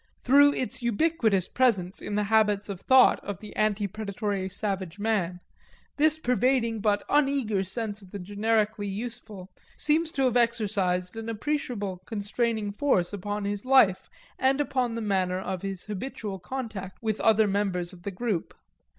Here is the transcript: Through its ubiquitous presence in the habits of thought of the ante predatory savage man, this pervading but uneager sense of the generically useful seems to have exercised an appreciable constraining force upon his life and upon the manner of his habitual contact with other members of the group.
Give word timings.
Through 0.23 0.53
its 0.55 0.81
ubiquitous 0.81 1.47
presence 1.47 2.01
in 2.01 2.15
the 2.15 2.23
habits 2.23 2.69
of 2.69 2.81
thought 2.81 3.19
of 3.23 3.37
the 3.39 3.55
ante 3.55 3.85
predatory 3.85 4.49
savage 4.49 4.97
man, 4.97 5.41
this 5.97 6.17
pervading 6.17 6.79
but 6.79 7.07
uneager 7.07 7.63
sense 7.63 8.01
of 8.01 8.09
the 8.09 8.17
generically 8.17 8.87
useful 8.87 9.51
seems 9.77 10.11
to 10.13 10.23
have 10.23 10.35
exercised 10.35 11.15
an 11.15 11.29
appreciable 11.29 12.01
constraining 12.07 12.71
force 12.71 13.13
upon 13.13 13.45
his 13.45 13.63
life 13.63 14.09
and 14.39 14.59
upon 14.59 14.95
the 14.95 15.01
manner 15.01 15.37
of 15.39 15.61
his 15.61 15.83
habitual 15.83 16.39
contact 16.39 16.97
with 17.03 17.21
other 17.21 17.47
members 17.47 17.93
of 17.93 18.01
the 18.01 18.09
group. 18.09 18.55